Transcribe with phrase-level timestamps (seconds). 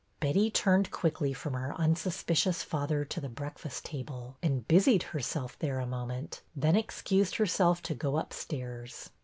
[0.19, 5.77] Betty turned quickly from her unsuspicious father to the breakfast table and busied herself there
[5.79, 9.11] a moment, then excused herself to go up stairs.